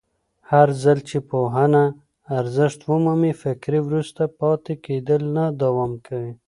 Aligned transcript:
هرځل 0.51 0.99
چې 1.09 1.17
پوهنه 1.29 1.83
ارزښت 2.39 2.79
ومومي، 2.89 3.33
فکري 3.41 3.79
وروسته 3.87 4.21
پاتې 4.39 4.73
کېدل 4.85 5.21
نه 5.35 5.45
دوام 5.61 5.91
کوي. 6.07 6.33